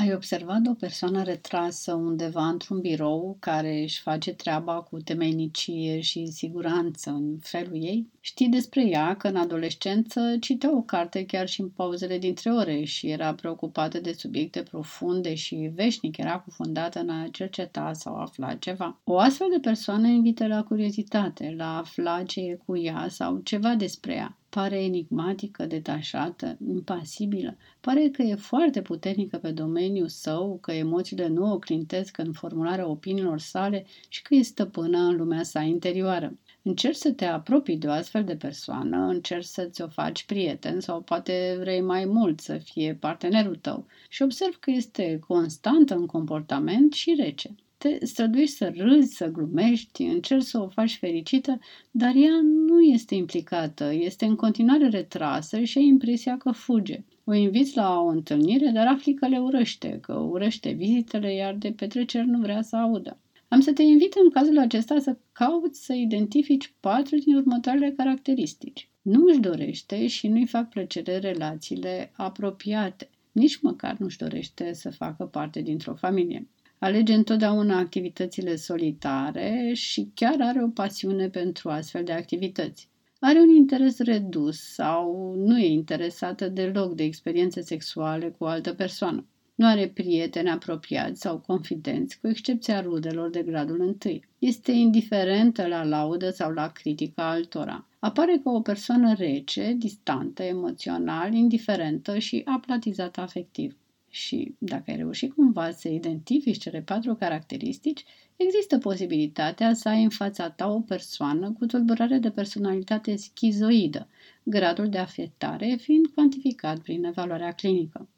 Ai 0.00 0.12
observat 0.12 0.66
o 0.66 0.74
persoană 0.74 1.22
retrasă 1.22 1.94
undeva 1.94 2.48
într-un 2.48 2.80
birou 2.80 3.36
care 3.40 3.82
își 3.82 4.00
face 4.00 4.32
treaba 4.32 4.82
cu 4.82 5.00
temeinicie 5.00 6.00
și 6.00 6.26
siguranță 6.26 7.10
în 7.10 7.38
felul 7.40 7.74
ei? 7.74 8.08
Știi 8.20 8.48
despre 8.48 8.88
ea 8.88 9.16
că 9.16 9.28
în 9.28 9.36
adolescență 9.36 10.36
citea 10.40 10.76
o 10.76 10.82
carte 10.82 11.26
chiar 11.26 11.48
și 11.48 11.60
în 11.60 11.68
pauzele 11.68 12.18
dintre 12.18 12.50
ore 12.50 12.84
și 12.84 13.10
era 13.10 13.34
preocupată 13.34 14.00
de 14.00 14.12
subiecte 14.12 14.62
profunde 14.62 15.34
și 15.34 15.70
veșnic 15.74 16.16
era 16.16 16.38
cufundată 16.38 17.00
în 17.00 17.08
a 17.08 17.28
cerceta 17.32 17.92
sau 17.92 18.14
afla 18.14 18.54
ceva. 18.54 19.00
O 19.04 19.18
astfel 19.18 19.46
de 19.52 19.58
persoană 19.58 20.06
invită 20.06 20.46
la 20.46 20.62
curiozitate, 20.62 21.54
la 21.56 21.74
a 21.74 21.78
afla 21.78 22.22
ce 22.22 22.40
e 22.40 22.58
cu 22.66 22.76
ea 22.76 23.06
sau 23.08 23.38
ceva 23.38 23.74
despre 23.74 24.14
ea. 24.14 24.39
Pare 24.50 24.82
enigmatică, 24.82 25.66
detașată, 25.66 26.56
impasibilă. 26.66 27.56
Pare 27.80 28.08
că 28.08 28.22
e 28.22 28.34
foarte 28.34 28.82
puternică 28.82 29.36
pe 29.36 29.50
domeniul 29.50 30.08
său, 30.08 30.58
că 30.60 30.72
emoțiile 30.72 31.26
nu 31.26 31.52
o 31.52 31.58
clintesc 31.58 32.18
în 32.18 32.32
formularea 32.32 32.88
opiniilor 32.88 33.38
sale 33.38 33.86
și 34.08 34.22
că 34.22 34.34
e 34.34 34.42
stăpână 34.42 34.98
în 34.98 35.16
lumea 35.16 35.42
sa 35.42 35.60
interioară. 35.60 36.38
Încerci 36.62 36.96
să 36.96 37.12
te 37.12 37.24
apropii 37.24 37.76
de 37.76 37.86
o 37.86 37.90
astfel 37.90 38.24
de 38.24 38.36
persoană, 38.36 38.96
încerci 39.06 39.44
să-ți 39.44 39.82
o 39.82 39.88
faci 39.88 40.24
prieten 40.24 40.80
sau 40.80 41.00
poate 41.00 41.56
vrei 41.60 41.80
mai 41.80 42.04
mult 42.04 42.40
să 42.40 42.58
fie 42.58 42.94
partenerul 42.94 43.56
tău 43.56 43.86
și 44.08 44.22
observ 44.22 44.54
că 44.58 44.70
este 44.70 45.18
constantă 45.26 45.94
în 45.94 46.06
comportament 46.06 46.92
și 46.92 47.14
rece. 47.18 47.54
Te 47.82 48.04
străduiești 48.06 48.56
să 48.56 48.72
râzi, 48.76 49.14
să 49.14 49.26
glumești, 49.26 50.02
încerci 50.02 50.42
să 50.44 50.60
o 50.60 50.68
faci 50.68 50.96
fericită, 50.96 51.58
dar 51.90 52.14
ea 52.14 52.40
nu 52.66 52.80
este 52.80 53.14
implicată, 53.14 53.92
este 53.92 54.24
în 54.24 54.36
continuare 54.36 54.88
retrasă 54.88 55.60
și 55.62 55.78
ai 55.78 55.84
impresia 55.84 56.36
că 56.36 56.50
fuge. 56.50 57.04
O 57.24 57.34
inviți 57.34 57.76
la 57.76 58.00
o 58.00 58.06
întâlnire, 58.06 58.70
dar 58.70 58.86
afli 58.86 59.14
că 59.14 59.28
le 59.28 59.38
urăște, 59.38 59.98
că 60.00 60.12
urăște 60.12 60.70
vizitele, 60.70 61.34
iar 61.34 61.54
de 61.54 61.72
petreceri 61.72 62.26
nu 62.26 62.38
vrea 62.38 62.62
să 62.62 62.76
audă. 62.76 63.18
Am 63.48 63.60
să 63.60 63.72
te 63.72 63.82
invit 63.82 64.14
în 64.14 64.30
cazul 64.30 64.58
acesta 64.58 64.98
să 64.98 65.16
cauți 65.32 65.84
să 65.84 65.92
identifici 65.92 66.74
patru 66.80 67.16
din 67.16 67.36
următoarele 67.36 67.90
caracteristici. 67.96 68.88
Nu 69.02 69.24
își 69.26 69.40
dorește 69.40 70.06
și 70.06 70.28
nu-i 70.28 70.46
fac 70.46 70.68
plăcere 70.68 71.18
relațiile 71.18 72.12
apropiate. 72.16 73.10
Nici 73.32 73.60
măcar 73.60 73.96
nu-și 73.98 74.18
dorește 74.18 74.72
să 74.72 74.90
facă 74.90 75.24
parte 75.24 75.60
dintr-o 75.60 75.94
familie. 75.94 76.48
Alege 76.82 77.14
întotdeauna 77.14 77.78
activitățile 77.78 78.56
solitare 78.56 79.72
și 79.74 80.10
chiar 80.14 80.36
are 80.40 80.62
o 80.62 80.68
pasiune 80.68 81.28
pentru 81.28 81.68
astfel 81.68 82.04
de 82.04 82.12
activități. 82.12 82.88
Are 83.18 83.38
un 83.38 83.48
interes 83.48 83.98
redus 83.98 84.60
sau 84.60 85.34
nu 85.36 85.58
e 85.58 85.66
interesată 85.66 86.48
deloc 86.48 86.94
de 86.94 87.02
experiențe 87.02 87.60
sexuale 87.60 88.28
cu 88.28 88.44
o 88.44 88.46
altă 88.46 88.74
persoană. 88.74 89.26
Nu 89.54 89.66
are 89.66 89.88
prieteni 89.88 90.50
apropiați 90.50 91.20
sau 91.20 91.38
confidenți, 91.38 92.20
cu 92.20 92.28
excepția 92.28 92.80
rudelor 92.80 93.30
de 93.30 93.42
gradul 93.42 93.80
întâi. 93.80 94.24
Este 94.38 94.72
indiferentă 94.72 95.66
la 95.66 95.84
laudă 95.84 96.30
sau 96.30 96.50
la 96.50 96.68
critica 96.68 97.30
altora. 97.30 97.86
Apare 97.98 98.40
ca 98.44 98.50
o 98.50 98.60
persoană 98.60 99.14
rece, 99.14 99.74
distantă, 99.78 100.42
emoțional, 100.42 101.32
indiferentă 101.32 102.18
și 102.18 102.42
aplatizată 102.44 103.20
afectiv. 103.20 103.76
Și 104.12 104.54
dacă 104.58 104.90
ai 104.90 104.96
reușit 104.96 105.32
cumva 105.34 105.70
să 105.70 105.88
identifici 105.88 106.58
cele 106.58 106.82
patru 106.82 107.14
caracteristici, 107.14 108.04
există 108.36 108.78
posibilitatea 108.78 109.74
să 109.74 109.88
ai 109.88 110.02
în 110.02 110.08
fața 110.10 110.50
ta 110.50 110.68
o 110.68 110.80
persoană 110.80 111.52
cu 111.52 111.66
tulburare 111.66 112.18
de 112.18 112.30
personalitate 112.30 113.16
schizoidă, 113.16 114.08
gradul 114.42 114.88
de 114.88 114.98
afectare 114.98 115.76
fiind 115.80 116.06
cuantificat 116.06 116.78
prin 116.78 117.04
evaluarea 117.04 117.52
clinică. 117.52 118.08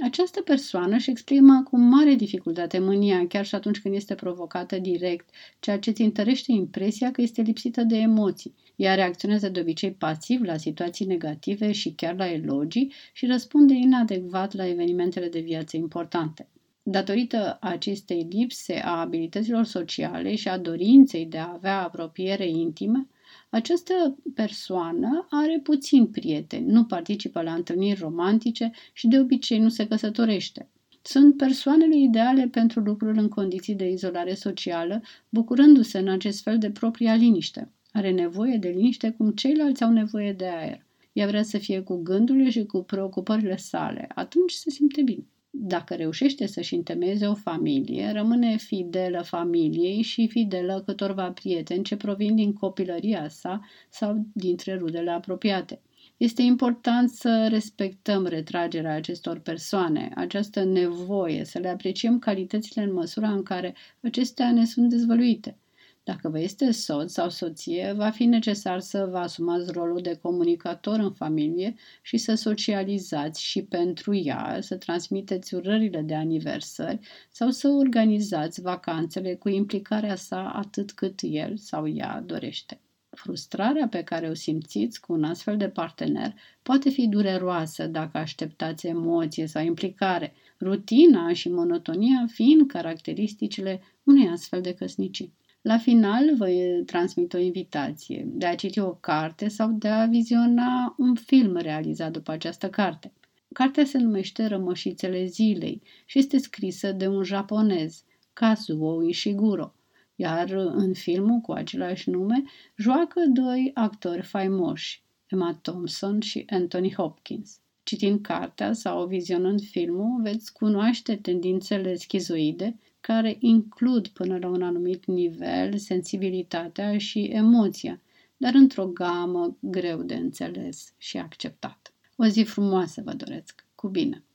Această 0.00 0.40
persoană 0.40 0.94
își 0.94 1.10
exprimă 1.10 1.62
cu 1.62 1.78
mare 1.78 2.14
dificultate 2.14 2.78
mânia, 2.78 3.26
chiar 3.26 3.44
și 3.44 3.54
atunci 3.54 3.80
când 3.80 3.94
este 3.94 4.14
provocată 4.14 4.78
direct, 4.78 5.28
ceea 5.60 5.78
ce 5.78 5.90
îți 5.90 6.02
întărește 6.02 6.52
impresia 6.52 7.10
că 7.10 7.20
este 7.20 7.42
lipsită 7.42 7.82
de 7.82 7.96
emoții. 7.96 8.54
Ea 8.76 8.94
reacționează 8.94 9.48
de 9.48 9.60
obicei 9.60 9.92
pasiv 9.92 10.42
la 10.42 10.56
situații 10.56 11.06
negative 11.06 11.72
și 11.72 11.92
chiar 11.92 12.16
la 12.16 12.30
elogii 12.30 12.92
și 13.12 13.26
răspunde 13.26 13.74
inadecvat 13.74 14.54
la 14.54 14.68
evenimentele 14.68 15.28
de 15.28 15.40
viață 15.40 15.76
importante. 15.76 16.48
Datorită 16.82 17.58
acestei 17.60 18.26
lipse 18.30 18.74
a 18.84 19.00
abilităților 19.00 19.64
sociale 19.64 20.34
și 20.34 20.48
a 20.48 20.58
dorinței 20.58 21.26
de 21.26 21.38
a 21.38 21.52
avea 21.52 21.82
apropiere 21.82 22.48
intimă, 22.48 23.08
această 23.54 24.16
persoană 24.34 25.26
are 25.30 25.60
puțin 25.62 26.06
prieteni, 26.06 26.66
nu 26.66 26.84
participă 26.84 27.42
la 27.42 27.54
întâlniri 27.54 28.00
romantice 28.00 28.70
și 28.92 29.08
de 29.08 29.18
obicei 29.18 29.58
nu 29.58 29.68
se 29.68 29.86
căsătorește. 29.86 30.68
Sunt 31.02 31.36
persoanele 31.36 31.96
ideale 31.96 32.48
pentru 32.48 32.80
lucruri 32.80 33.18
în 33.18 33.28
condiții 33.28 33.74
de 33.74 33.90
izolare 33.90 34.34
socială, 34.34 35.02
bucurându-se 35.28 35.98
în 35.98 36.08
acest 36.08 36.42
fel 36.42 36.58
de 36.58 36.70
propria 36.70 37.14
liniște. 37.14 37.72
Are 37.92 38.10
nevoie 38.10 38.56
de 38.56 38.68
liniște 38.68 39.10
cum 39.10 39.30
ceilalți 39.30 39.82
au 39.82 39.90
nevoie 39.90 40.32
de 40.32 40.46
aer. 40.46 40.86
Ea 41.12 41.26
vrea 41.26 41.42
să 41.42 41.58
fie 41.58 41.80
cu 41.80 42.02
gândurile 42.02 42.50
și 42.50 42.64
cu 42.64 42.82
preocupările 42.82 43.56
sale. 43.56 44.08
Atunci 44.14 44.52
se 44.52 44.70
simte 44.70 45.02
bine 45.02 45.26
dacă 45.54 45.94
reușește 45.94 46.46
să-și 46.46 46.74
întemeieze 46.74 47.26
o 47.26 47.34
familie, 47.34 48.10
rămâne 48.12 48.56
fidelă 48.56 49.22
familiei 49.22 50.02
și 50.02 50.28
fidelă 50.28 50.82
câtorva 50.86 51.30
prieteni 51.30 51.84
ce 51.84 51.96
provin 51.96 52.34
din 52.34 52.52
copilăria 52.52 53.28
sa 53.28 53.60
sau 53.90 54.26
dintre 54.32 54.74
rudele 54.76 55.10
apropiate. 55.10 55.80
Este 56.16 56.42
important 56.42 57.10
să 57.10 57.46
respectăm 57.50 58.26
retragerea 58.26 58.94
acestor 58.94 59.38
persoane, 59.38 60.12
această 60.14 60.64
nevoie, 60.64 61.44
să 61.44 61.58
le 61.58 61.68
apreciem 61.68 62.18
calitățile 62.18 62.82
în 62.82 62.92
măsura 62.92 63.30
în 63.32 63.42
care 63.42 63.74
acestea 64.00 64.52
ne 64.52 64.64
sunt 64.64 64.88
dezvăluite. 64.88 65.56
Dacă 66.04 66.28
vă 66.28 66.40
este 66.40 66.70
soț 66.70 67.12
sau 67.12 67.28
soție, 67.28 67.92
va 67.96 68.10
fi 68.10 68.24
necesar 68.24 68.80
să 68.80 69.08
vă 69.10 69.18
asumați 69.18 69.72
rolul 69.72 70.00
de 70.00 70.18
comunicator 70.22 70.98
în 70.98 71.12
familie 71.12 71.74
și 72.02 72.16
să 72.16 72.34
socializați 72.34 73.42
și 73.42 73.62
pentru 73.62 74.14
ea, 74.14 74.58
să 74.60 74.76
transmiteți 74.76 75.54
urările 75.54 76.00
de 76.00 76.14
aniversări 76.14 76.98
sau 77.30 77.50
să 77.50 77.68
organizați 77.68 78.60
vacanțele 78.60 79.34
cu 79.34 79.48
implicarea 79.48 80.14
sa 80.14 80.50
atât 80.50 80.92
cât 80.92 81.18
el 81.22 81.56
sau 81.56 81.88
ea 81.88 82.22
dorește. 82.26 82.80
Frustrarea 83.10 83.88
pe 83.88 84.02
care 84.02 84.28
o 84.28 84.34
simțiți 84.34 85.00
cu 85.00 85.12
un 85.12 85.24
astfel 85.24 85.56
de 85.56 85.68
partener 85.68 86.34
poate 86.62 86.90
fi 86.90 87.08
dureroasă 87.08 87.86
dacă 87.86 88.18
așteptați 88.18 88.86
emoție 88.86 89.46
sau 89.46 89.64
implicare, 89.64 90.32
rutina 90.60 91.32
și 91.32 91.48
monotonia 91.48 92.26
fiind 92.32 92.70
caracteristicile 92.70 93.82
unei 94.02 94.28
astfel 94.28 94.60
de 94.60 94.74
căsnicii. 94.74 95.40
La 95.62 95.78
final 95.78 96.36
vă 96.36 96.48
transmit 96.86 97.32
o 97.32 97.38
invitație 97.38 98.24
de 98.28 98.46
a 98.46 98.54
citi 98.54 98.78
o 98.78 98.94
carte 98.94 99.48
sau 99.48 99.70
de 99.72 99.88
a 99.88 100.06
viziona 100.06 100.94
un 100.98 101.14
film 101.14 101.56
realizat 101.56 102.12
după 102.12 102.30
această 102.30 102.70
carte. 102.70 103.12
Cartea 103.52 103.84
se 103.84 103.98
numește 103.98 104.46
Rămășițele 104.46 105.24
zilei 105.24 105.82
și 106.04 106.18
este 106.18 106.38
scrisă 106.38 106.92
de 106.92 107.08
un 107.08 107.22
japonez, 107.22 108.04
Kazuo 108.32 109.02
Ishiguro, 109.02 109.74
iar 110.14 110.50
în 110.50 110.92
filmul 110.94 111.40
cu 111.40 111.52
același 111.52 112.10
nume 112.10 112.42
joacă 112.76 113.20
doi 113.26 113.70
actori 113.74 114.22
faimoși, 114.22 115.02
Emma 115.26 115.58
Thompson 115.62 116.20
și 116.20 116.44
Anthony 116.50 116.94
Hopkins. 116.94 117.60
Citind 117.82 118.20
cartea 118.20 118.72
sau 118.72 119.06
vizionând 119.06 119.62
filmul, 119.62 120.22
veți 120.22 120.52
cunoaște 120.52 121.16
tendințele 121.16 121.94
schizoide 121.94 122.78
care 123.02 123.36
includ 123.40 124.08
până 124.08 124.38
la 124.38 124.48
un 124.48 124.62
anumit 124.62 125.06
nivel 125.06 125.78
sensibilitatea 125.78 126.98
și 126.98 127.22
emoția, 127.24 128.00
dar 128.36 128.54
într-o 128.54 128.86
gamă 128.86 129.56
greu 129.60 130.02
de 130.02 130.14
înțeles 130.14 130.94
și 130.98 131.18
acceptat. 131.18 131.92
O 132.16 132.26
zi 132.26 132.42
frumoasă 132.42 133.02
vă 133.04 133.12
doresc! 133.12 133.66
Cu 133.74 133.88
bine! 133.88 134.22